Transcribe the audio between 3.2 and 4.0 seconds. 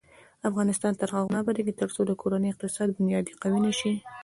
قوي نشي.